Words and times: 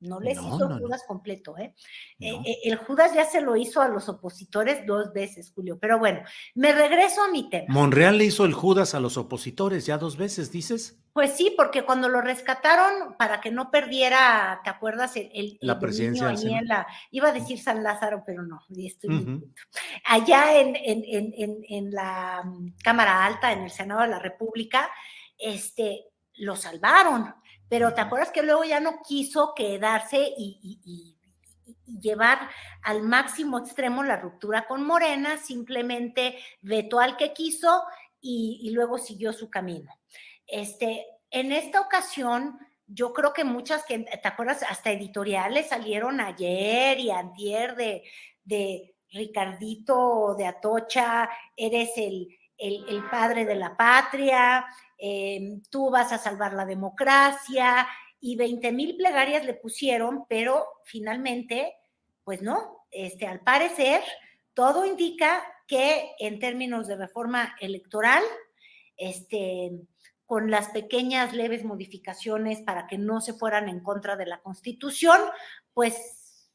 No 0.00 0.18
les 0.18 0.38
hizo 0.38 0.70
el 0.70 0.78
Judas 0.78 1.04
completo, 1.06 1.58
¿eh? 1.58 1.74
Eh, 2.18 2.34
¿eh? 2.44 2.56
El 2.64 2.76
Judas 2.76 3.12
ya 3.14 3.26
se 3.26 3.42
lo 3.42 3.56
hizo 3.56 3.82
a 3.82 3.88
los 3.88 4.08
opositores 4.08 4.86
dos 4.86 5.12
veces, 5.12 5.52
Julio. 5.54 5.78
Pero 5.78 5.98
bueno, 5.98 6.20
me 6.54 6.72
regreso 6.72 7.22
a 7.22 7.30
mi 7.30 7.50
tema. 7.50 7.66
¿Monreal 7.68 8.16
le 8.16 8.24
hizo 8.24 8.46
el 8.46 8.54
Judas 8.54 8.94
a 8.94 9.00
los 9.00 9.18
opositores 9.18 9.84
ya 9.84 9.98
dos 9.98 10.16
veces, 10.16 10.50
dices? 10.50 10.98
Pues 11.12 11.32
sí, 11.32 11.52
porque 11.56 11.82
cuando 11.82 12.08
lo 12.08 12.20
rescataron 12.20 13.16
para 13.18 13.40
que 13.40 13.50
no 13.50 13.70
perdiera, 13.70 14.60
¿te 14.64 14.70
acuerdas? 14.70 15.16
El, 15.16 15.58
la 15.60 15.78
presidencia. 15.78 16.34
iba 17.10 17.28
a 17.28 17.32
decir 17.32 17.58
San 17.58 17.82
Lázaro, 17.82 18.22
pero 18.24 18.42
no, 18.42 18.60
estoy 18.78 19.42
Allá 20.06 20.58
en, 20.60 20.76
en, 20.76 21.64
en 21.68 21.90
la 21.90 22.42
mm, 22.44 22.74
Cámara 22.82 23.26
Alta, 23.26 23.52
en 23.52 23.64
el 23.64 23.70
Senado 23.70 24.02
de 24.02 24.08
la 24.08 24.18
República, 24.18 24.88
este, 25.36 26.09
lo 26.40 26.56
salvaron 26.56 27.34
pero 27.70 27.94
te 27.94 28.00
acuerdas 28.00 28.32
que 28.32 28.42
luego 28.42 28.64
ya 28.64 28.80
no 28.80 29.00
quiso 29.00 29.54
quedarse 29.54 30.18
y, 30.36 31.16
llevar 32.00 32.48
al 32.82 33.02
máximo 33.02 33.58
extremo 33.58 34.04
la 34.04 34.16
ruptura 34.16 34.66
con 34.66 34.84
Morena, 34.84 35.36
simplemente 35.38 36.38
vetó 36.62 37.00
al 37.00 37.16
que 37.16 37.32
quiso 37.32 37.84
y, 38.20 38.70
luego 38.72 38.98
siguió 38.98 39.32
su 39.32 39.48
camino. 39.50 39.92
Este, 40.46 41.06
en 41.30 41.52
esta 41.52 41.80
ocasión, 41.80 42.58
yo 42.86 43.12
creo 43.12 43.32
que 43.32 43.44
muchas 43.44 43.84
que, 43.84 44.00
¿te 44.00 44.28
acuerdas? 44.28 44.64
Hasta 44.68 44.90
editoriales 44.90 45.68
salieron 45.68 46.20
ayer 46.20 46.98
y 46.98 47.10
antier 47.10 47.76
de, 47.76 48.02
de 48.42 48.96
Ricardito 49.12 50.34
de 50.36 50.46
Atocha, 50.46 51.28
eres 51.56 51.90
el, 51.96 52.36
el 52.58 53.04
padre 53.10 53.44
de 53.44 53.54
la 53.54 53.76
patria, 53.76 54.66
Em, 55.00 55.62
tú 55.70 55.90
vas 55.90 56.12
a 56.12 56.18
salvar 56.18 56.52
la 56.52 56.66
democracia, 56.66 57.86
y 58.20 58.36
20 58.36 58.72
mil 58.72 58.96
plegarias 58.96 59.44
le 59.44 59.54
pusieron, 59.54 60.26
pero 60.28 60.66
finalmente, 60.84 61.74
pues 62.22 62.42
no, 62.42 62.84
este, 62.90 63.26
al 63.26 63.40
parecer, 63.40 64.02
todo 64.52 64.84
indica 64.84 65.42
que 65.66 66.10
en 66.18 66.38
términos 66.38 66.86
de 66.86 66.96
reforma 66.96 67.56
electoral, 67.60 68.22
este, 68.96 69.72
con 70.26 70.50
las 70.50 70.68
pequeñas 70.68 71.32
leves 71.32 71.64
modificaciones 71.64 72.60
para 72.60 72.86
que 72.86 72.98
no 72.98 73.20
se 73.20 73.32
fueran 73.32 73.68
en 73.68 73.80
contra 73.80 74.16
de 74.16 74.26
la 74.26 74.42
Constitución, 74.42 75.18
pues 75.72 76.50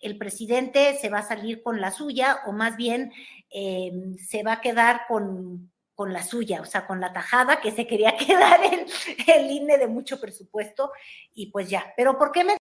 el 0.00 0.16
presidente 0.16 0.96
se 0.98 1.08
va 1.08 1.18
a 1.18 1.28
salir 1.28 1.62
con 1.62 1.80
la 1.80 1.90
suya 1.90 2.42
o 2.46 2.52
más 2.52 2.76
bien 2.76 3.12
em, 3.50 4.16
se 4.16 4.44
va 4.44 4.52
a 4.54 4.60
quedar 4.60 5.00
con, 5.08 5.72
con 5.98 6.12
la 6.12 6.22
suya, 6.22 6.60
o 6.60 6.64
sea, 6.64 6.86
con 6.86 7.00
la 7.00 7.12
tajada 7.12 7.60
que 7.60 7.72
se 7.72 7.84
quería 7.84 8.16
quedar 8.26 8.60
el, 8.62 8.86
el 9.26 9.50
INE 9.50 9.78
de 9.78 9.88
mucho 9.88 10.20
presupuesto 10.20 10.92
y 11.34 11.50
pues 11.50 11.68
ya. 11.68 11.92
Pero 11.96 12.16
¿por 12.16 12.30
qué 12.30 12.44
me 12.44 12.56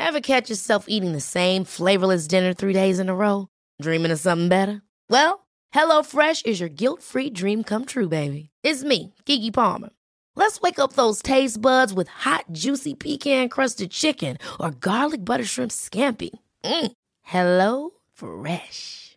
Ever 0.00 0.20
catch 0.20 0.50
yourself 0.50 0.86
eating 0.88 1.12
the 1.12 1.20
same 1.20 1.64
flavorless 1.64 2.26
dinner 2.26 2.52
three 2.52 2.72
days 2.72 2.98
in 2.98 3.08
a 3.08 3.14
row? 3.14 3.46
Dreaming 3.80 4.10
of 4.10 4.18
something 4.18 4.48
better? 4.48 4.82
Well, 5.08 5.46
HelloFresh 5.72 6.46
is 6.46 6.58
your 6.58 6.68
guilt-free 6.68 7.30
dream 7.30 7.62
come 7.62 7.84
true, 7.84 8.08
baby. 8.08 8.50
It's 8.64 8.82
me, 8.82 9.14
Kiki 9.24 9.52
Palmer. 9.52 9.90
Let's 10.34 10.60
wake 10.60 10.80
up 10.80 10.94
those 10.94 11.22
taste 11.22 11.60
buds 11.60 11.92
with 11.92 12.08
hot, 12.08 12.44
juicy 12.50 12.94
pecan-crusted 12.94 13.90
chicken 13.92 14.38
or 14.58 14.72
garlic 14.72 15.24
butter 15.24 15.44
shrimp 15.44 15.70
scampi. 15.70 16.30
Mm. 16.64 16.92
Hello 17.22 17.90
Fresh. 18.14 19.16